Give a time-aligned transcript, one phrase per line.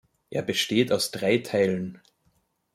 [0.31, 2.01] Er besteht aus drei Teilen.